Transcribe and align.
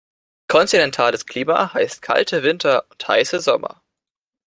Kontinentales 0.47 1.27
Klima 1.27 1.75
heißt 1.75 2.01
kalte 2.01 2.41
Winter 2.41 2.85
und 2.89 3.07
heiße 3.07 3.39
Sommer. 3.39 3.83